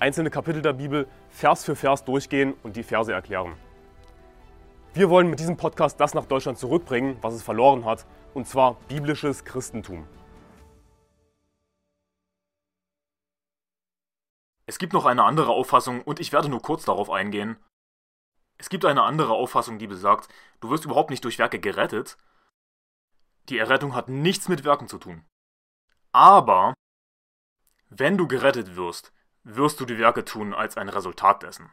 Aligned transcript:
einzelne 0.00 0.30
Kapitel 0.30 0.62
der 0.62 0.72
Bibel 0.72 1.06
Vers 1.28 1.64
für 1.64 1.76
Vers 1.76 2.04
durchgehen 2.04 2.54
und 2.62 2.76
die 2.76 2.82
Verse 2.82 3.12
erklären. 3.12 3.54
Wir 4.94 5.10
wollen 5.10 5.30
mit 5.30 5.38
diesem 5.38 5.56
Podcast 5.56 6.00
das 6.00 6.14
nach 6.14 6.26
Deutschland 6.26 6.58
zurückbringen, 6.58 7.16
was 7.20 7.34
es 7.34 7.42
verloren 7.42 7.84
hat, 7.84 8.06
und 8.34 8.48
zwar 8.48 8.74
biblisches 8.88 9.44
Christentum. 9.44 10.06
Es 14.66 14.78
gibt 14.78 14.92
noch 14.92 15.04
eine 15.04 15.24
andere 15.24 15.50
Auffassung 15.50 16.02
und 16.02 16.18
ich 16.18 16.32
werde 16.32 16.48
nur 16.48 16.62
kurz 16.62 16.84
darauf 16.84 17.10
eingehen. 17.10 17.56
Es 18.56 18.68
gibt 18.68 18.84
eine 18.84 19.02
andere 19.02 19.32
Auffassung, 19.32 19.78
die 19.78 19.86
besagt, 19.86 20.28
du 20.60 20.70
wirst 20.70 20.84
überhaupt 20.84 21.10
nicht 21.10 21.24
durch 21.24 21.38
Werke 21.38 21.60
gerettet. 21.60 22.16
Die 23.48 23.58
Errettung 23.58 23.94
hat 23.94 24.08
nichts 24.08 24.48
mit 24.48 24.64
Werken 24.64 24.86
zu 24.86 24.98
tun. 24.98 25.24
Aber 26.12 26.74
wenn 27.88 28.16
du 28.16 28.28
gerettet 28.28 28.76
wirst, 28.76 29.12
wirst 29.44 29.80
du 29.80 29.84
die 29.84 29.98
Werke 29.98 30.24
tun 30.24 30.54
als 30.54 30.76
ein 30.76 30.88
Resultat 30.88 31.42
dessen. 31.42 31.70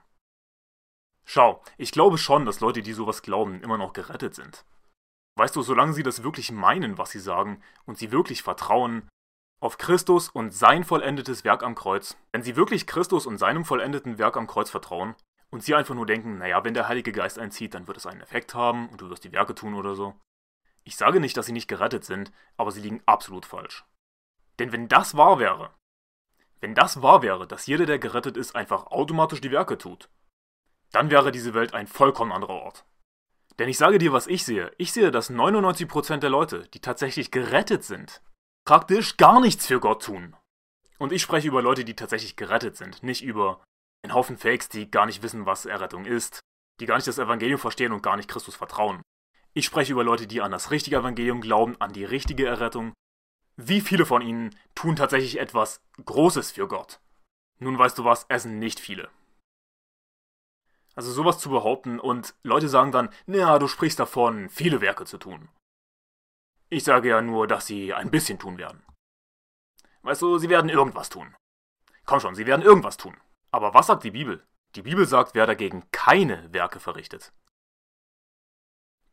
Schau, 1.25 1.61
ich 1.77 1.91
glaube 1.91 2.17
schon, 2.17 2.45
dass 2.45 2.61
Leute, 2.61 2.81
die 2.81 2.93
sowas 2.93 3.21
glauben, 3.21 3.61
immer 3.61 3.77
noch 3.77 3.93
gerettet 3.93 4.33
sind. 4.33 4.65
Weißt 5.35 5.55
du, 5.55 5.61
solange 5.61 5.93
sie 5.93 6.03
das 6.03 6.23
wirklich 6.23 6.51
meinen, 6.51 6.97
was 6.97 7.11
sie 7.11 7.19
sagen, 7.19 7.61
und 7.85 7.97
sie 7.97 8.11
wirklich 8.11 8.43
vertrauen 8.43 9.07
auf 9.59 9.77
Christus 9.77 10.29
und 10.29 10.53
sein 10.53 10.83
vollendetes 10.83 11.43
Werk 11.43 11.63
am 11.63 11.75
Kreuz, 11.75 12.15
wenn 12.31 12.43
sie 12.43 12.55
wirklich 12.55 12.87
Christus 12.87 13.25
und 13.25 13.37
seinem 13.37 13.65
vollendeten 13.65 14.17
Werk 14.17 14.37
am 14.37 14.47
Kreuz 14.47 14.69
vertrauen, 14.69 15.15
und 15.49 15.63
sie 15.63 15.75
einfach 15.75 15.95
nur 15.95 16.05
denken, 16.05 16.37
naja, 16.37 16.63
wenn 16.63 16.73
der 16.73 16.87
Heilige 16.87 17.11
Geist 17.11 17.39
einzieht, 17.39 17.73
dann 17.73 17.87
wird 17.87 17.97
es 17.97 18.05
einen 18.05 18.21
Effekt 18.21 18.53
haben 18.53 18.89
und 18.89 19.01
du 19.01 19.09
wirst 19.09 19.23
die 19.23 19.31
Werke 19.31 19.55
tun 19.55 19.75
oder 19.75 19.95
so. 19.95 20.13
Ich 20.83 20.97
sage 20.97 21.19
nicht, 21.19 21.37
dass 21.37 21.45
sie 21.45 21.53
nicht 21.53 21.67
gerettet 21.67 22.03
sind, 22.05 22.31
aber 22.57 22.71
sie 22.71 22.81
liegen 22.81 23.01
absolut 23.05 23.45
falsch. 23.45 23.85
Denn 24.59 24.71
wenn 24.71 24.87
das 24.87 25.15
wahr 25.15 25.39
wäre, 25.39 25.71
wenn 26.59 26.75
das 26.75 27.01
wahr 27.01 27.21
wäre, 27.21 27.47
dass 27.47 27.67
jeder, 27.67 27.85
der 27.85 27.99
gerettet 27.99 28.37
ist, 28.37 28.55
einfach 28.55 28.87
automatisch 28.87 29.41
die 29.41 29.51
Werke 29.51 29.77
tut, 29.77 30.09
dann 30.91 31.11
wäre 31.11 31.31
diese 31.31 31.53
Welt 31.53 31.73
ein 31.73 31.87
vollkommen 31.87 32.31
anderer 32.31 32.55
Ort. 32.55 32.85
Denn 33.59 33.69
ich 33.69 33.77
sage 33.77 33.97
dir, 33.97 34.13
was 34.13 34.27
ich 34.27 34.45
sehe. 34.45 34.71
Ich 34.77 34.91
sehe, 34.91 35.11
dass 35.11 35.31
99% 35.31 36.17
der 36.17 36.29
Leute, 36.29 36.67
die 36.73 36.79
tatsächlich 36.79 37.31
gerettet 37.31 37.83
sind, 37.83 38.21
praktisch 38.65 39.17
gar 39.17 39.39
nichts 39.39 39.65
für 39.65 39.79
Gott 39.79 40.03
tun. 40.03 40.35
Und 40.99 41.11
ich 41.11 41.21
spreche 41.21 41.47
über 41.47 41.61
Leute, 41.61 41.85
die 41.85 41.95
tatsächlich 41.95 42.35
gerettet 42.35 42.75
sind, 42.75 43.03
nicht 43.03 43.23
über 43.23 43.63
einen 44.03 44.13
Haufen 44.13 44.37
Fakes, 44.37 44.69
die 44.69 44.89
gar 44.89 45.05
nicht 45.05 45.23
wissen, 45.23 45.45
was 45.45 45.65
Errettung 45.65 46.05
ist, 46.05 46.39
die 46.79 46.85
gar 46.85 46.95
nicht 46.95 47.07
das 47.07 47.17
Evangelium 47.17 47.59
verstehen 47.59 47.91
und 47.91 48.03
gar 48.03 48.17
nicht 48.17 48.29
Christus 48.29 48.55
vertrauen. 48.55 49.01
Ich 49.53 49.65
spreche 49.65 49.93
über 49.93 50.03
Leute, 50.03 50.27
die 50.27 50.41
an 50.41 50.51
das 50.51 50.69
richtige 50.69 50.97
Evangelium 50.97 51.41
glauben, 51.41 51.79
an 51.81 51.93
die 51.93 52.05
richtige 52.05 52.45
Errettung 52.45 52.93
wie 53.57 53.81
viele 53.81 54.05
von 54.05 54.21
ihnen 54.21 54.55
tun 54.75 54.95
tatsächlich 54.95 55.39
etwas 55.39 55.81
Großes 56.05 56.51
für 56.51 56.67
Gott? 56.67 56.99
Nun 57.59 57.77
weißt 57.77 57.97
du 57.97 58.05
was, 58.05 58.27
es 58.29 58.43
sind 58.43 58.59
nicht 58.59 58.79
viele. 58.79 59.09
Also 60.93 61.11
sowas 61.11 61.39
zu 61.39 61.49
behaupten 61.49 61.99
und 61.99 62.35
Leute 62.43 62.69
sagen 62.69 62.91
dann, 62.91 63.09
naja, 63.25 63.57
du 63.57 63.67
sprichst 63.67 63.99
davon, 63.99 64.49
viele 64.49 64.81
Werke 64.81 65.05
zu 65.05 65.17
tun. 65.17 65.49
Ich 66.69 66.83
sage 66.83 67.09
ja 67.09 67.21
nur, 67.21 67.47
dass 67.47 67.65
sie 67.65 67.93
ein 67.93 68.11
bisschen 68.11 68.37
tun 68.37 68.57
werden. 68.57 68.83
Weißt 70.03 70.21
du, 70.21 70.37
sie 70.37 70.49
werden 70.49 70.69
irgendwas 70.69 71.09
tun. 71.09 71.35
Komm 72.05 72.19
schon, 72.19 72.35
sie 72.35 72.45
werden 72.45 72.61
irgendwas 72.61 72.97
tun. 72.97 73.17
Aber 73.51 73.73
was 73.73 73.87
sagt 73.87 74.03
die 74.03 74.11
Bibel? 74.11 74.45
Die 74.75 74.83
Bibel 74.83 75.07
sagt, 75.07 75.33
wer 75.33 75.47
dagegen 75.47 75.89
keine 75.91 76.53
Werke 76.53 76.79
verrichtet. 76.79 77.33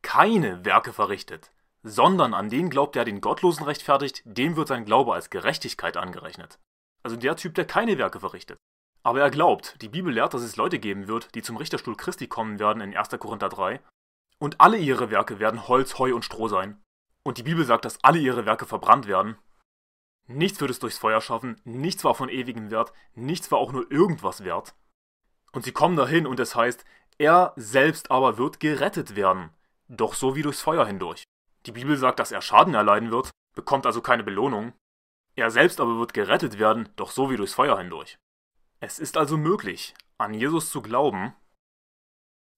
Keine 0.02 0.64
Werke 0.64 0.92
verrichtet 0.92 1.50
sondern 1.84 2.32
an 2.32 2.48
den 2.48 2.70
glaubt, 2.70 2.96
der 2.96 3.04
den 3.04 3.20
Gottlosen 3.20 3.64
rechtfertigt, 3.64 4.22
dem 4.24 4.56
wird 4.56 4.68
sein 4.68 4.86
Glaube 4.86 5.12
als 5.12 5.30
Gerechtigkeit 5.30 5.96
angerechnet. 5.98 6.58
Also 7.02 7.16
der 7.16 7.36
Typ, 7.36 7.54
der 7.54 7.66
keine 7.66 7.98
Werke 7.98 8.18
verrichtet. 8.18 8.56
Aber 9.02 9.20
er 9.20 9.30
glaubt, 9.30 9.80
die 9.82 9.90
Bibel 9.90 10.12
lehrt, 10.12 10.32
dass 10.32 10.40
es 10.40 10.56
Leute 10.56 10.78
geben 10.78 11.08
wird, 11.08 11.34
die 11.34 11.42
zum 11.42 11.58
Richterstuhl 11.58 11.94
Christi 11.94 12.26
kommen 12.26 12.58
werden 12.58 12.80
in 12.80 12.96
1. 12.96 13.10
Korinther 13.18 13.50
3, 13.50 13.80
und 14.38 14.60
alle 14.60 14.78
ihre 14.78 15.10
Werke 15.10 15.38
werden 15.38 15.68
Holz, 15.68 15.98
Heu 15.98 16.14
und 16.14 16.24
Stroh 16.24 16.48
sein. 16.48 16.82
Und 17.22 17.36
die 17.36 17.42
Bibel 17.42 17.64
sagt, 17.64 17.84
dass 17.84 18.02
alle 18.02 18.18
ihre 18.18 18.46
Werke 18.46 18.66
verbrannt 18.66 19.06
werden. 19.06 19.36
Nichts 20.26 20.60
wird 20.60 20.70
es 20.70 20.78
durchs 20.78 20.98
Feuer 20.98 21.20
schaffen, 21.20 21.60
nichts 21.64 22.02
war 22.02 22.14
von 22.14 22.30
ewigem 22.30 22.70
Wert, 22.70 22.94
nichts 23.14 23.50
war 23.50 23.58
auch 23.58 23.72
nur 23.72 23.90
irgendwas 23.92 24.42
wert. 24.42 24.74
Und 25.52 25.64
sie 25.64 25.72
kommen 25.72 25.96
dahin 25.96 26.26
und 26.26 26.40
es 26.40 26.54
heißt, 26.54 26.84
er 27.18 27.52
selbst 27.56 28.10
aber 28.10 28.38
wird 28.38 28.58
gerettet 28.58 29.16
werden, 29.16 29.50
doch 29.88 30.14
so 30.14 30.34
wie 30.34 30.42
durchs 30.42 30.62
Feuer 30.62 30.86
hindurch. 30.86 31.24
Die 31.66 31.72
Bibel 31.72 31.96
sagt, 31.96 32.18
dass 32.18 32.32
er 32.32 32.42
Schaden 32.42 32.74
erleiden 32.74 33.10
wird, 33.10 33.30
bekommt 33.54 33.86
also 33.86 34.00
keine 34.00 34.22
Belohnung. 34.22 34.72
Er 35.36 35.50
selbst 35.50 35.80
aber 35.80 35.98
wird 35.98 36.14
gerettet 36.14 36.58
werden, 36.58 36.88
doch 36.96 37.10
so 37.10 37.30
wie 37.30 37.36
durchs 37.36 37.54
Feuer 37.54 37.78
hindurch. 37.78 38.18
Es 38.80 38.98
ist 38.98 39.16
also 39.16 39.36
möglich, 39.36 39.94
an 40.18 40.34
Jesus 40.34 40.70
zu 40.70 40.82
glauben, 40.82 41.34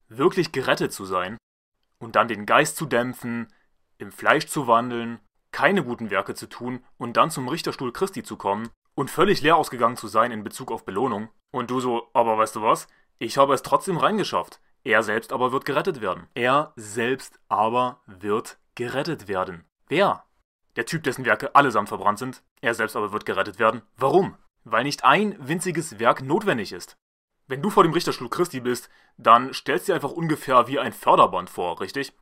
wirklich 0.09 0.53
gerettet 0.53 0.93
zu 0.93 1.05
sein 1.05 1.37
und 1.99 2.17
dann 2.17 2.29
den 2.29 2.47
Geist 2.47 2.77
zu 2.77 2.87
dämpfen, 2.87 3.53
im 3.99 4.13
Fleisch 4.13 4.47
zu 4.47 4.67
wandeln, 4.67 5.21
keine 5.53 5.85
guten 5.85 6.11
Werke 6.11 6.35
zu 6.35 6.49
tun 6.49 6.85
und 6.99 7.17
dann 7.17 7.31
zum 7.31 7.49
Richterstuhl 7.49 7.93
Christi 7.93 8.23
zu 8.23 8.37
kommen 8.37 8.69
und 8.95 9.11
völlig 9.11 9.41
leer 9.41 9.57
ausgegangen 9.57 9.97
zu 9.97 10.09
sein 10.09 10.33
in 10.33 10.45
Bezug 10.45 10.71
auf 10.71 10.85
Belohnung. 10.85 11.29
Und 11.51 11.71
du 11.71 11.81
so, 11.81 12.11
aber 12.13 12.37
weißt 12.37 12.57
du 12.57 12.63
was? 12.63 12.89
Ich 13.19 13.39
habe 13.39 13.55
es 13.55 13.63
trotzdem 13.63 13.97
reingeschafft. 13.97 14.61
Er 14.85 15.03
selbst 15.03 15.33
aber 15.33 15.53
wird 15.53 15.65
gerettet 15.65 16.01
werden. 16.01 16.27
Er 16.35 16.73
selbst 16.77 17.41
aber 17.49 18.03
wird 18.07 18.59
gerettet 18.77 19.27
werden. 19.27 19.65
Wer? 19.89 20.25
Der 20.77 20.87
Typ, 20.87 21.03
dessen 21.03 21.25
Werke 21.25 21.55
allesamt 21.55 21.89
verbrannt 21.89 22.19
sind. 22.19 22.43
Er 22.61 22.75
selbst 22.75 22.95
aber 22.95 23.13
wird 23.13 23.27
gerettet 23.27 23.59
werden. 23.59 23.83
Warum? 23.97 24.37
Weil 24.63 24.85
nicht 24.85 25.05
ein 25.05 25.37
winziges 25.47 25.99
Werk 25.99 26.23
notwendig 26.23 26.73
ist. 26.73 26.97
Wenn 27.49 27.63
du 27.63 27.71
vor 27.71 27.83
dem 27.83 27.93
Richterstuhl 27.93 28.29
Christi 28.29 28.61
bist, 28.61 28.89
dann 29.17 29.53
stellst 29.55 29.89
du 29.89 29.93
dir 29.93 29.95
einfach 29.95 30.13
ungefähr 30.13 30.67
wie 30.69 30.79
ein 30.79 30.93
Förderband 30.93 31.49
vor, 31.49 31.81
richtig? 31.81 32.13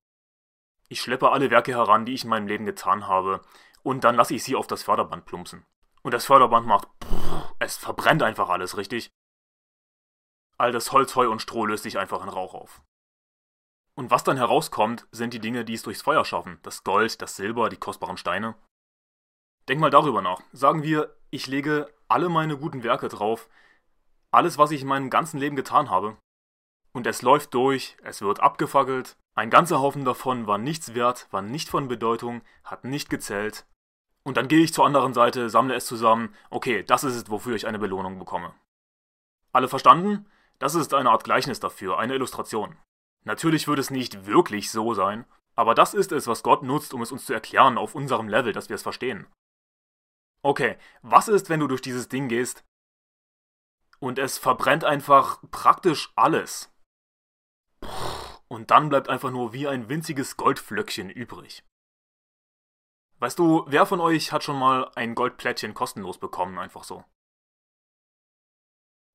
Ich 0.88 1.00
schleppe 1.00 1.31
alle 1.31 1.50
Werke 1.50 1.72
heran, 1.72 2.04
die 2.04 2.12
ich 2.12 2.25
in 2.25 2.31
meinem 2.31 2.47
Leben 2.47 2.66
getan 2.66 3.09
habe, 3.09 3.41
und 3.82 4.04
dann 4.04 4.14
lasse 4.14 4.34
ich 4.34 4.44
sie 4.44 4.54
auf 4.54 4.66
das 4.66 4.82
Förderband 4.82 5.25
plumpsen. 5.25 5.64
Und 6.03 6.12
das 6.12 6.26
Förderband 6.26 6.66
macht, 6.66 6.88
pff, 7.03 7.54
es 7.59 7.76
verbrennt 7.76 8.22
einfach 8.22 8.50
alles, 8.50 8.76
richtig? 8.76 9.10
All 10.59 10.72
das 10.72 10.93
Holz, 10.93 11.16
Heu 11.16 11.31
und 11.31 11.41
Stroh 11.41 11.66
löst 11.66 11.82
sich 11.82 11.98
einfach 11.98 12.22
in 12.22 12.28
Rauch 12.28 12.54
auf. 12.54 12.82
Und 13.97 14.10
was 14.10 14.25
dann 14.25 14.37
herauskommt, 14.37 15.06
sind 15.12 15.34
die 15.34 15.41
Dinge, 15.41 15.65
die 15.65 15.75
es 15.75 15.82
durchs 15.82 16.03
Feuer 16.03 16.25
schaffen. 16.25 16.59
Das 16.62 16.82
Gold, 16.82 17.22
das 17.22 17.37
Silber, 17.37 17.69
die 17.69 17.77
kostbaren 17.77 18.16
Steine. 18.16 18.56
Denk 19.69 19.81
mal 19.81 19.91
darüber 19.91 20.21
nach. 20.21 20.41
Sagen 20.53 20.82
wir, 20.82 21.16
ich 21.31 21.47
lege 21.47 21.93
alle 22.09 22.28
meine 22.28 22.59
guten 22.59 22.82
Werke 22.82 23.09
drauf, 23.09 23.49
alles, 24.31 24.59
was 24.59 24.72
ich 24.72 24.82
in 24.82 24.88
meinem 24.88 25.10
ganzen 25.10 25.38
Leben 25.38 25.56
getan 25.56 25.91
habe. 25.91 26.16
Und 26.93 27.06
es 27.06 27.22
läuft 27.22 27.55
durch, 27.55 27.97
es 28.03 28.21
wird 28.21 28.41
abgefackelt, 28.41 29.16
ein 29.34 29.50
ganzer 29.50 29.81
Haufen 29.81 30.05
davon 30.05 30.47
war 30.47 30.59
nichts 30.59 30.94
wert, 30.94 31.26
war 31.32 31.43
nicht 31.43 31.69
von 31.69 31.88
Bedeutung, 31.88 32.43
hat 32.62 32.84
nicht 32.84 33.11
gezählt. 33.11 33.66
Und 34.22 34.37
dann 34.37 34.49
gehe 34.49 34.61
ich 34.61 34.72
zur 34.72 34.87
anderen 34.87 35.12
Seite, 35.12 35.50
sammle 35.50 35.75
es 35.75 35.87
zusammen, 35.87 36.34
okay, 36.50 36.82
das 36.84 37.05
ist 37.05 37.16
es, 37.16 37.31
wofür 37.31 37.56
ich 37.56 37.66
eine 37.66 37.78
Belohnung 37.78 38.19
bekomme. 38.19 38.55
Alle 39.53 39.69
verstanden? 39.69 40.26
Das 40.59 40.75
ist 40.75 40.94
eine 40.94 41.11
Art 41.11 41.25
Gleichnis 41.25 41.59
dafür, 41.59 41.99
eine 41.99 42.14
Illustration. 42.14 42.76
Natürlich 43.25 43.67
wird 43.67 43.79
es 43.79 43.91
nicht 43.91 44.26
wirklich 44.26 44.71
so 44.71 44.94
sein, 44.94 45.25
aber 45.56 45.75
das 45.75 45.94
ist 45.94 46.12
es, 46.12 46.26
was 46.26 46.43
Gott 46.43 46.62
nutzt, 46.62 46.93
um 46.94 47.03
es 47.03 47.12
uns 47.12 47.25
zu 47.25 47.32
erklären 47.32 47.79
auf 47.79 47.94
unserem 47.94 48.29
Level, 48.29 48.53
dass 48.53 48.69
wir 48.69 48.76
es 48.76 48.82
verstehen. 48.82 49.26
Okay, 50.43 50.76
was 51.03 51.29
ist, 51.29 51.49
wenn 51.49 51.61
du 51.61 51.67
durch 51.67 51.81
dieses 51.81 52.09
Ding 52.09 52.29
gehst 52.29 52.65
und 53.99 54.19
es 54.19 54.37
verbrennt 54.37 54.85
einfach 54.85 55.43
praktisch 55.50 56.12
alles? 56.17 56.71
Und 58.49 58.71
dann 58.71 58.91
bleibt 58.91 59.09
einfach 59.09 59.31
nur 59.31 59.55
wie 59.55 59.67
ein 59.67 59.88
winziges 59.88 60.37
Goldflöckchen 60.37 61.09
übrig. 61.09 61.65
Weißt 63.20 63.38
du, 63.38 63.65
wer 63.69 63.87
von 63.87 64.00
euch 64.00 64.32
hat 64.32 64.44
schon 64.44 64.59
mal 64.59 64.91
ein 64.97 65.15
Goldplättchen 65.15 65.73
kostenlos 65.73 66.19
bekommen, 66.19 66.59
einfach 66.59 66.85
so? 66.85 67.05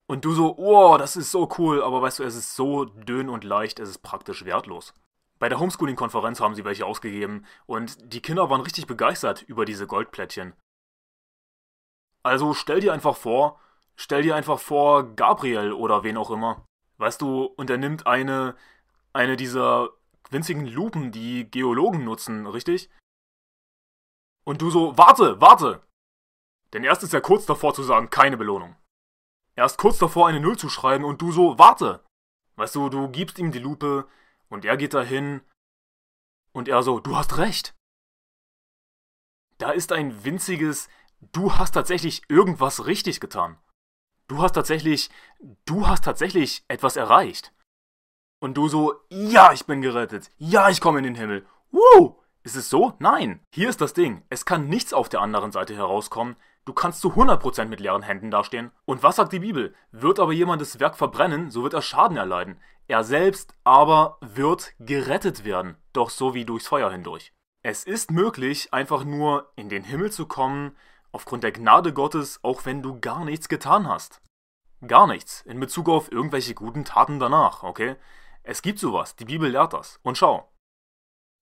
Und 0.10 0.26
du 0.26 0.34
so, 0.34 0.56
oh, 0.58 0.98
das 0.98 1.16
ist 1.16 1.32
so 1.32 1.48
cool, 1.58 1.84
aber 1.84 2.02
weißt 2.02 2.20
du, 2.20 2.24
es 2.24 2.36
ist 2.36 2.56
so 2.56 2.86
dünn 2.86 3.30
und 3.30 3.44
leicht, 3.44 3.80
es 3.80 3.90
ist 3.90 4.00
praktisch 4.00 4.44
wertlos. 4.44 4.94
Bei 5.38 5.50
der 5.50 5.60
Homeschooling-Konferenz 5.60 6.42
haben 6.42 6.56
sie 6.56 6.66
welche 6.66 6.86
ausgegeben 6.86 7.46
und 7.68 8.14
die 8.14 8.22
Kinder 8.22 8.50
waren 8.50 8.62
richtig 8.62 8.88
begeistert 8.88 9.44
über 9.44 9.66
diese 9.66 9.88
Goldplättchen. 9.88 10.54
Also 12.24 12.54
stell 12.54 12.82
dir 12.82 12.92
einfach 12.92 13.16
vor, 13.16 13.60
stell 13.96 14.24
dir 14.24 14.36
einfach 14.36 14.60
vor, 14.60 15.16
Gabriel 15.16 15.72
oder 15.72 16.04
wen 16.04 16.18
auch 16.18 16.32
immer, 16.32 16.66
Weißt 17.00 17.22
du, 17.22 17.46
und 17.46 17.70
er 17.70 17.78
nimmt 17.78 18.08
eine, 18.08 18.56
eine 19.14 19.38
dieser 19.38 19.90
winzigen 20.32 20.68
Lupen, 20.68 21.14
die 21.14 21.50
Geologen 21.50 22.04
nutzen, 22.04 22.46
richtig? 22.46 22.90
Und 24.46 24.62
du 24.62 24.70
so, 24.70 24.98
warte, 24.98 25.40
warte! 25.40 25.82
Denn 26.74 26.84
erst 26.84 27.04
ist 27.04 27.14
er 27.14 27.22
kurz 27.22 27.46
davor 27.46 27.74
zu 27.74 27.84
sagen, 27.84 28.10
keine 28.10 28.36
Belohnung. 28.36 28.76
Er 29.60 29.66
ist 29.66 29.78
kurz 29.78 29.98
davor, 29.98 30.30
eine 30.30 30.40
Null 30.40 30.58
zu 30.58 30.70
schreiben 30.70 31.04
und 31.04 31.22
du 31.22 31.34
so, 31.34 31.60
warte! 31.60 32.02
Weißt 32.56 32.76
du, 32.76 32.88
du 32.88 33.10
gibst 33.10 33.38
ihm 33.40 33.52
die 33.52 33.60
Lupe 33.60 34.08
und 34.48 34.64
er 34.64 34.78
geht 34.78 34.94
dahin 34.94 35.42
und 36.54 36.70
er 36.70 36.82
so, 36.82 37.02
du 37.02 37.18
hast 37.18 37.38
recht. 37.38 37.76
Da 39.58 39.72
ist 39.72 39.92
ein 39.92 40.24
winziges, 40.24 40.88
du 41.34 41.58
hast 41.58 41.72
tatsächlich 41.74 42.22
irgendwas 42.30 42.86
richtig 42.86 43.20
getan. 43.20 43.58
Du 44.30 44.42
hast 44.42 44.54
tatsächlich, 44.54 45.10
du 45.66 45.88
hast 45.88 46.06
tatsächlich 46.06 46.64
etwas 46.70 46.96
erreicht. 46.96 47.54
Und 48.40 48.54
du 48.56 48.70
so, 48.70 48.96
ja, 49.10 49.52
ich 49.52 49.66
bin 49.66 49.82
gerettet. 49.82 50.32
Ja, 50.38 50.70
ich 50.70 50.80
komme 50.80 51.00
in 51.00 51.04
den 51.04 51.16
Himmel. 51.16 51.46
Woo! 51.72 52.24
Ist 52.44 52.56
es 52.56 52.70
so? 52.70 52.94
Nein. 53.00 53.42
Hier 53.54 53.70
ist 53.70 53.82
das 53.82 53.94
Ding. 53.94 54.24
Es 54.30 54.46
kann 54.46 54.68
nichts 54.68 54.94
auf 54.94 55.10
der 55.10 55.22
anderen 55.22 55.52
Seite 55.52 55.76
herauskommen. 55.76 56.36
Du 56.66 56.74
kannst 56.74 57.02
zu 57.02 57.10
100% 57.10 57.66
mit 57.66 57.80
leeren 57.80 58.04
Händen 58.04 58.32
dastehen. 58.32 58.72
Und 58.86 59.04
was 59.04 59.18
sagt 59.18 59.34
die 59.34 59.40
Bibel? 59.40 59.74
Wird 59.92 60.20
aber 60.20 60.34
jemand 60.34 60.62
das 60.62 60.80
Werk 60.80 60.96
verbrennen, 60.96 61.50
so 61.50 61.64
wird 61.64 61.74
er 61.74 61.82
Schaden 61.82 62.18
erleiden. 62.18 62.60
Er 62.88 63.04
selbst 63.04 63.56
aber 63.64 64.18
wird 64.22 64.74
gerettet 64.80 65.44
werden, 65.44 65.78
doch 65.94 66.10
so 66.10 66.34
wie 66.34 66.46
durchs 66.46 66.68
Feuer 66.68 66.92
hindurch. 66.92 67.34
Es 67.62 67.84
ist 67.84 68.12
möglich, 68.12 68.74
einfach 68.74 69.04
nur 69.04 69.52
in 69.56 69.70
den 69.70 69.84
Himmel 69.84 70.12
zu 70.12 70.26
kommen, 70.26 70.76
aufgrund 71.12 71.44
der 71.44 71.52
Gnade 71.52 71.94
Gottes, 71.94 72.40
auch 72.44 72.66
wenn 72.66 72.82
du 72.82 73.00
gar 73.00 73.26
nichts 73.26 73.50
getan 73.50 73.88
hast. 73.88 74.22
Gar 74.88 75.08
nichts 75.08 75.42
in 75.42 75.60
Bezug 75.60 75.90
auf 75.90 76.12
irgendwelche 76.12 76.54
guten 76.54 76.86
Taten 76.86 77.20
danach, 77.20 77.64
okay? 77.64 77.96
Es 78.44 78.62
gibt 78.62 78.80
sowas, 78.80 79.16
die 79.16 79.26
Bibel 79.26 79.50
lehrt 79.52 79.74
das. 79.74 80.00
Und 80.04 80.18
schau. 80.18 80.50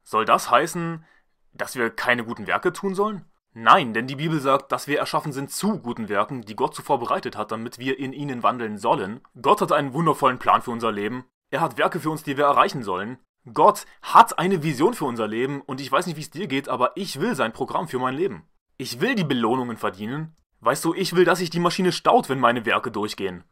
Soll 0.07 0.24
das 0.24 0.50
heißen, 0.50 1.04
dass 1.51 1.75
wir 1.75 1.89
keine 1.89 2.24
guten 2.24 2.48
Werke 2.48 2.71
tun 2.71 2.95
sollen? 2.95 3.25
Nein, 3.54 3.94
denn 3.94 4.07
die 4.07 4.15
Bibel 4.15 4.39
sagt, 4.39 4.71
dass 4.71 4.88
wir 4.88 5.00
erschaffen 5.00 5.33
sind 5.33 5.51
zu 5.51 5.80
guten 5.80 6.07
Werken, 6.07 6.44
die 6.44 6.56
Gott 6.56 6.74
zuvor 6.74 6.98
bereitet 6.98 7.36
hat, 7.36 7.51
damit 7.51 7.77
wir 7.77 8.00
in 8.00 8.13
ihnen 8.13 8.42
wandeln 8.42 8.77
sollen. 8.77 9.19
Gott 9.42 9.59
hat 9.59 9.74
einen 9.74 9.92
wundervollen 9.92 10.39
Plan 10.39 10.62
für 10.62 10.71
unser 10.71 10.94
Leben. 10.94 11.25
Er 11.50 11.59
hat 11.59 11.77
Werke 11.77 12.00
für 12.00 12.09
uns, 12.09 12.24
die 12.24 12.38
wir 12.38 12.45
erreichen 12.45 12.83
sollen. 12.83 13.18
Gott 13.54 13.86
hat 14.01 14.39
eine 14.39 14.63
Vision 14.63 14.94
für 14.94 15.04
unser 15.04 15.27
Leben 15.27 15.59
und 15.59 15.81
ich 15.81 15.92
weiß 15.92 16.07
nicht, 16.07 16.15
wie 16.15 16.21
es 16.21 16.30
dir 16.30 16.48
geht, 16.48 16.69
aber 16.69 16.95
ich 16.95 17.19
will 17.19 17.36
sein 17.36 17.51
Programm 17.51 17.89
für 17.89 18.00
mein 18.00 18.15
Leben. 18.15 18.48
Ich 18.77 19.01
will 19.01 19.13
die 19.13 19.25
Belohnungen 19.25 19.75
verdienen. 19.75 20.38
Weißt 20.62 20.86
du, 20.86 20.94
ich 20.94 21.18
will, 21.18 21.25
dass 21.25 21.39
sich 21.39 21.50
die 21.50 21.60
Maschine 21.60 21.92
staut, 21.92 22.30
wenn 22.30 22.39
meine 22.39 22.65
Werke 22.65 22.92
durchgehen. 22.92 23.44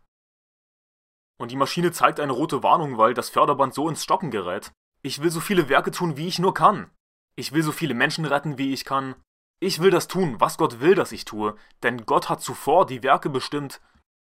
Und 1.37 1.51
die 1.51 1.57
Maschine 1.57 1.91
zeigt 1.91 2.21
eine 2.21 2.31
rote 2.31 2.63
Warnung, 2.63 2.97
weil 2.97 3.13
das 3.13 3.29
Förderband 3.29 3.73
so 3.73 3.89
ins 3.89 4.05
Stocken 4.05 4.31
gerät. 4.31 4.71
Ich 5.05 5.21
will 5.21 5.29
so 5.29 5.39
viele 5.39 5.69
Werke 5.69 5.91
tun, 5.91 6.17
wie 6.17 6.27
ich 6.27 6.39
nur 6.39 6.55
kann. 6.55 6.89
Ich 7.35 7.51
will 7.51 7.61
so 7.61 7.71
viele 7.71 7.93
Menschen 7.93 8.25
retten, 8.25 8.57
wie 8.57 8.73
ich 8.73 8.85
kann. 8.85 9.13
Ich 9.59 9.79
will 9.79 9.91
das 9.91 10.07
tun, 10.07 10.39
was 10.39 10.57
Gott 10.57 10.79
will, 10.79 10.95
dass 10.95 11.11
ich 11.11 11.25
tue, 11.25 11.55
denn 11.83 12.07
Gott 12.07 12.27
hat 12.27 12.41
zuvor 12.41 12.87
die 12.87 13.03
Werke 13.03 13.29
bestimmt. 13.29 13.81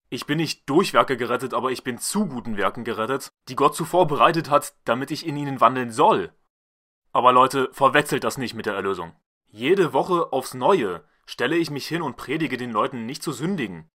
Ich 0.09 0.27
bin 0.27 0.37
nicht 0.37 0.69
durch 0.69 0.93
Werke 0.93 1.17
gerettet, 1.17 1.53
aber 1.53 1.71
ich 1.71 1.83
bin 1.83 1.97
zu 1.97 2.25
guten 2.25 2.55
Werken 2.55 2.85
gerettet, 2.85 3.33
die 3.49 3.57
Gott 3.57 3.75
zuvor 3.75 4.07
bereitet 4.07 4.49
hat, 4.49 4.73
damit 4.85 5.11
ich 5.11 5.25
in 5.27 5.35
ihnen 5.35 5.59
wandeln 5.59 5.91
soll. 5.91 6.31
Aber 7.11 7.33
Leute, 7.33 7.67
verwechselt 7.73 8.23
das 8.23 8.37
nicht 8.37 8.53
mit 8.53 8.65
der 8.65 8.75
Erlösung. 8.75 9.11
Jede 9.49 9.91
Woche 9.91 10.31
aufs 10.31 10.53
Neue 10.53 11.03
stelle 11.25 11.57
ich 11.57 11.69
mich 11.69 11.85
hin 11.85 12.01
und 12.01 12.15
predige 12.15 12.55
den 12.55 12.71
Leuten 12.71 13.05
nicht 13.05 13.23
zu 13.23 13.33
sündigen. 13.33 13.89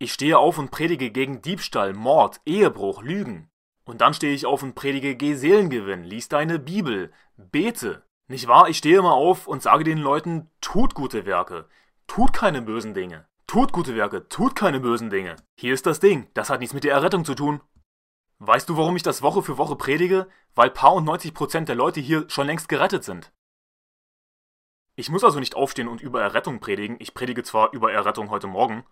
Ich 0.00 0.12
stehe 0.12 0.38
auf 0.38 0.58
und 0.58 0.72
predige 0.72 1.12
gegen 1.12 1.42
Diebstahl, 1.42 1.92
Mord, 1.92 2.40
Ehebruch, 2.44 3.02
Lügen. 3.02 3.52
Und 3.88 4.02
dann 4.02 4.12
stehe 4.12 4.34
ich 4.34 4.44
auf 4.44 4.62
und 4.62 4.74
predige 4.74 5.16
geh 5.16 5.32
Seelengewinn, 5.32 6.04
lies 6.04 6.28
deine 6.28 6.58
Bibel, 6.58 7.10
bete. 7.38 8.02
Nicht 8.26 8.46
wahr? 8.46 8.68
Ich 8.68 8.76
stehe 8.76 8.98
immer 8.98 9.14
auf 9.14 9.46
und 9.46 9.62
sage 9.62 9.82
den 9.82 9.96
Leuten, 9.96 10.50
tut 10.60 10.94
gute 10.94 11.24
Werke, 11.24 11.66
tut 12.06 12.34
keine 12.34 12.60
bösen 12.60 12.92
Dinge. 12.92 13.26
Tut 13.46 13.72
gute 13.72 13.96
Werke, 13.96 14.28
tut 14.28 14.54
keine 14.54 14.78
bösen 14.78 15.08
Dinge. 15.08 15.36
Hier 15.58 15.72
ist 15.72 15.86
das 15.86 16.00
Ding, 16.00 16.28
das 16.34 16.50
hat 16.50 16.60
nichts 16.60 16.74
mit 16.74 16.84
der 16.84 16.92
Errettung 16.92 17.24
zu 17.24 17.34
tun. 17.34 17.62
Weißt 18.40 18.68
du, 18.68 18.76
warum 18.76 18.94
ich 18.94 19.02
das 19.02 19.22
Woche 19.22 19.42
für 19.42 19.56
Woche 19.56 19.76
predige? 19.76 20.28
Weil 20.54 20.68
paar 20.68 20.92
und 20.92 21.04
90 21.04 21.32
Prozent 21.32 21.70
der 21.70 21.76
Leute 21.76 22.00
hier 22.00 22.28
schon 22.28 22.46
längst 22.46 22.68
gerettet 22.68 23.04
sind. 23.04 23.32
Ich 24.96 25.08
muss 25.08 25.24
also 25.24 25.40
nicht 25.40 25.56
aufstehen 25.56 25.88
und 25.88 26.02
über 26.02 26.20
Errettung 26.20 26.60
predigen. 26.60 26.96
Ich 26.98 27.14
predige 27.14 27.42
zwar 27.42 27.72
über 27.72 27.90
Errettung 27.90 28.28
heute 28.28 28.48
Morgen, 28.48 28.84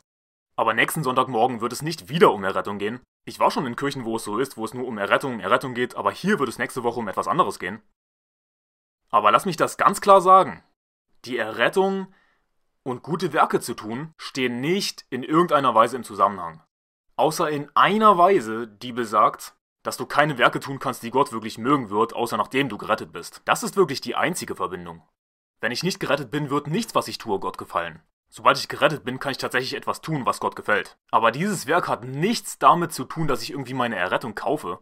aber 0.56 0.72
nächsten 0.72 1.02
Sonntagmorgen 1.02 1.60
wird 1.60 1.74
es 1.74 1.82
nicht 1.82 2.08
wieder 2.08 2.32
um 2.32 2.44
Errettung 2.44 2.78
gehen. 2.78 3.00
Ich 3.28 3.40
war 3.40 3.50
schon 3.50 3.66
in 3.66 3.74
Kirchen, 3.74 4.04
wo 4.04 4.16
es 4.16 4.24
so 4.24 4.38
ist, 4.38 4.56
wo 4.56 4.64
es 4.64 4.72
nur 4.72 4.86
um 4.86 4.98
Errettung, 4.98 5.40
Errettung 5.40 5.74
geht, 5.74 5.96
aber 5.96 6.12
hier 6.12 6.38
wird 6.38 6.48
es 6.48 6.58
nächste 6.58 6.84
Woche 6.84 7.00
um 7.00 7.08
etwas 7.08 7.26
anderes 7.26 7.58
gehen. 7.58 7.82
Aber 9.10 9.32
lass 9.32 9.46
mich 9.46 9.56
das 9.56 9.76
ganz 9.76 10.00
klar 10.00 10.20
sagen. 10.20 10.62
Die 11.24 11.36
Errettung 11.36 12.14
und 12.84 13.02
gute 13.02 13.32
Werke 13.32 13.58
zu 13.60 13.74
tun 13.74 14.14
stehen 14.16 14.60
nicht 14.60 15.06
in 15.10 15.24
irgendeiner 15.24 15.74
Weise 15.74 15.96
im 15.96 16.04
Zusammenhang. 16.04 16.62
Außer 17.16 17.50
in 17.50 17.68
einer 17.74 18.16
Weise, 18.16 18.68
die 18.68 18.92
besagt, 18.92 19.56
dass 19.82 19.96
du 19.96 20.06
keine 20.06 20.38
Werke 20.38 20.60
tun 20.60 20.78
kannst, 20.78 21.02
die 21.02 21.10
Gott 21.10 21.32
wirklich 21.32 21.58
mögen 21.58 21.90
wird, 21.90 22.14
außer 22.14 22.36
nachdem 22.36 22.68
du 22.68 22.78
gerettet 22.78 23.12
bist. 23.12 23.42
Das 23.44 23.64
ist 23.64 23.74
wirklich 23.74 24.00
die 24.00 24.14
einzige 24.14 24.54
Verbindung. 24.54 25.02
Wenn 25.60 25.72
ich 25.72 25.82
nicht 25.82 25.98
gerettet 25.98 26.30
bin, 26.30 26.48
wird 26.48 26.68
nichts, 26.68 26.94
was 26.94 27.08
ich 27.08 27.18
tue, 27.18 27.40
Gott 27.40 27.58
gefallen. 27.58 28.02
Sobald 28.28 28.58
ich 28.58 28.68
gerettet 28.68 29.04
bin, 29.04 29.18
kann 29.18 29.32
ich 29.32 29.38
tatsächlich 29.38 29.74
etwas 29.74 30.00
tun, 30.00 30.26
was 30.26 30.40
Gott 30.40 30.56
gefällt. 30.56 30.98
Aber 31.10 31.30
dieses 31.30 31.66
Werk 31.66 31.88
hat 31.88 32.04
nichts 32.04 32.58
damit 32.58 32.92
zu 32.92 33.04
tun, 33.04 33.28
dass 33.28 33.42
ich 33.42 33.50
irgendwie 33.50 33.74
meine 33.74 33.96
Errettung 33.96 34.34
kaufe. 34.34 34.80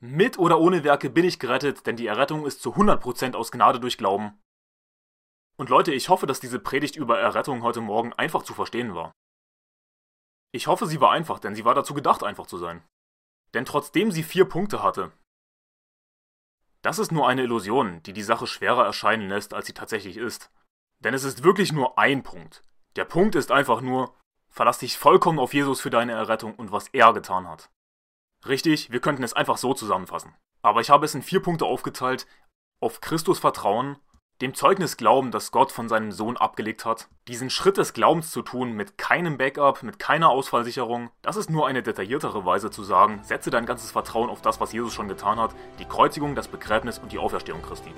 Mit 0.00 0.38
oder 0.38 0.60
ohne 0.60 0.84
Werke 0.84 1.10
bin 1.10 1.24
ich 1.24 1.38
gerettet, 1.38 1.86
denn 1.86 1.96
die 1.96 2.06
Errettung 2.06 2.46
ist 2.46 2.62
zu 2.62 2.74
100% 2.74 3.34
aus 3.34 3.50
Gnade 3.50 3.80
durch 3.80 3.98
Glauben. 3.98 4.40
Und 5.56 5.70
Leute, 5.70 5.92
ich 5.92 6.08
hoffe, 6.08 6.26
dass 6.26 6.38
diese 6.38 6.60
Predigt 6.60 6.94
über 6.94 7.18
Errettung 7.18 7.62
heute 7.62 7.80
Morgen 7.80 8.12
einfach 8.12 8.44
zu 8.44 8.54
verstehen 8.54 8.94
war. 8.94 9.12
Ich 10.52 10.68
hoffe, 10.68 10.86
sie 10.86 11.00
war 11.00 11.10
einfach, 11.10 11.40
denn 11.40 11.56
sie 11.56 11.64
war 11.64 11.74
dazu 11.74 11.94
gedacht, 11.94 12.22
einfach 12.22 12.46
zu 12.46 12.58
sein. 12.58 12.82
Denn 13.54 13.64
trotzdem 13.64 14.12
sie 14.12 14.22
vier 14.22 14.44
Punkte 14.44 14.82
hatte, 14.82 15.12
das 16.82 16.98
ist 17.00 17.10
nur 17.10 17.26
eine 17.26 17.42
Illusion, 17.42 18.02
die 18.04 18.12
die 18.12 18.22
Sache 18.22 18.46
schwerer 18.46 18.84
erscheinen 18.84 19.28
lässt, 19.28 19.52
als 19.52 19.66
sie 19.66 19.74
tatsächlich 19.74 20.16
ist. 20.16 20.50
Denn 21.00 21.14
es 21.14 21.24
ist 21.24 21.44
wirklich 21.44 21.72
nur 21.72 21.98
ein 21.98 22.22
Punkt. 22.22 22.64
Der 22.96 23.04
Punkt 23.04 23.34
ist 23.34 23.52
einfach 23.52 23.80
nur, 23.80 24.14
verlass 24.48 24.78
dich 24.78 24.98
vollkommen 24.98 25.38
auf 25.38 25.54
Jesus 25.54 25.80
für 25.80 25.90
deine 25.90 26.12
Errettung 26.12 26.54
und 26.54 26.72
was 26.72 26.88
er 26.88 27.12
getan 27.12 27.48
hat. 27.48 27.70
Richtig, 28.46 28.90
wir 28.90 29.00
könnten 29.00 29.22
es 29.22 29.32
einfach 29.32 29.56
so 29.56 29.74
zusammenfassen. 29.74 30.34
Aber 30.62 30.80
ich 30.80 30.90
habe 30.90 31.04
es 31.04 31.14
in 31.14 31.22
vier 31.22 31.40
Punkte 31.40 31.64
aufgeteilt. 31.64 32.26
Auf 32.80 33.00
Christus 33.00 33.38
vertrauen, 33.38 33.96
dem 34.40 34.54
Zeugnis 34.54 34.96
glauben, 34.96 35.32
das 35.32 35.50
Gott 35.50 35.72
von 35.72 35.88
seinem 35.88 36.12
Sohn 36.12 36.36
abgelegt 36.36 36.84
hat, 36.84 37.08
diesen 37.26 37.50
Schritt 37.50 37.76
des 37.76 37.92
Glaubens 37.92 38.30
zu 38.30 38.42
tun 38.42 38.72
mit 38.72 38.96
keinem 38.96 39.36
Backup, 39.36 39.82
mit 39.82 39.98
keiner 39.98 40.28
Ausfallsicherung, 40.30 41.10
das 41.22 41.36
ist 41.36 41.50
nur 41.50 41.66
eine 41.66 41.82
detailliertere 41.82 42.44
Weise 42.44 42.70
zu 42.70 42.84
sagen, 42.84 43.20
setze 43.24 43.50
dein 43.50 43.66
ganzes 43.66 43.90
Vertrauen 43.90 44.30
auf 44.30 44.40
das, 44.40 44.60
was 44.60 44.72
Jesus 44.72 44.94
schon 44.94 45.08
getan 45.08 45.40
hat, 45.40 45.54
die 45.80 45.86
Kreuzigung, 45.86 46.36
das 46.36 46.46
Begräbnis 46.46 47.00
und 47.00 47.10
die 47.10 47.18
Auferstehung 47.18 47.62
Christi. 47.62 47.92